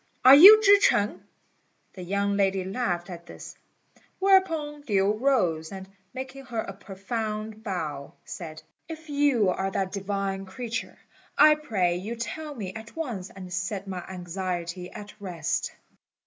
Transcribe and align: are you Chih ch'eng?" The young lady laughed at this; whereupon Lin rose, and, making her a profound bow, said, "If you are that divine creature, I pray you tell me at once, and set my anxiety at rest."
are 0.25 0.33
you 0.33 0.59
Chih 0.63 0.79
ch'eng?" 0.79 1.19
The 1.93 2.01
young 2.01 2.35
lady 2.35 2.63
laughed 2.65 3.07
at 3.11 3.27
this; 3.27 3.55
whereupon 4.17 4.83
Lin 4.89 5.19
rose, 5.19 5.71
and, 5.71 5.87
making 6.11 6.45
her 6.45 6.57
a 6.61 6.73
profound 6.73 7.63
bow, 7.63 8.15
said, 8.25 8.63
"If 8.89 9.11
you 9.11 9.49
are 9.49 9.69
that 9.69 9.91
divine 9.91 10.47
creature, 10.47 10.97
I 11.37 11.53
pray 11.53 11.97
you 11.97 12.15
tell 12.15 12.55
me 12.55 12.73
at 12.73 12.95
once, 12.95 13.29
and 13.29 13.53
set 13.53 13.87
my 13.87 14.03
anxiety 14.09 14.89
at 14.91 15.13
rest." 15.21 15.71